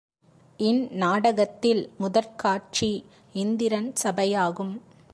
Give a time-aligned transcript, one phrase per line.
[0.57, 3.05] இந்நாடகத்தில் முதற் காட்சி
[3.33, 4.73] இந்திரன் சபையாகும்.